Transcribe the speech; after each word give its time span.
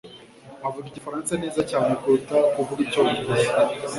avuga 0.67 0.85
igifaransa 0.87 1.33
neza 1.43 1.61
cyane 1.71 1.91
kuruta 2.01 2.37
kuvuga 2.53 2.79
icyongereza 2.87 3.53